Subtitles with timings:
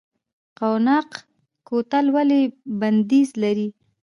[0.59, 1.09] قوناق
[1.67, 2.41] کوتل ولې
[2.79, 3.67] بندیز لري؟